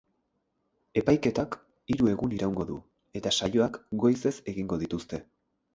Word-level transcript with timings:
Epaiketak 1.01 1.59
hiru 1.93 2.09
egun 2.15 2.35
iraungo 2.39 2.67
du, 2.73 2.81
eta 3.21 3.37
saioak 3.39 3.79
goizez 4.07 4.37
egingo 4.55 4.85
dituzte. 4.87 5.27